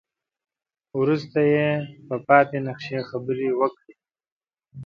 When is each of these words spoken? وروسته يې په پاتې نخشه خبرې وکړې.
وروسته 0.99 1.39
يې 1.53 1.69
په 2.07 2.15
پاتې 2.27 2.57
نخشه 2.67 2.99
خبرې 3.09 3.49
وکړې. 3.59 3.93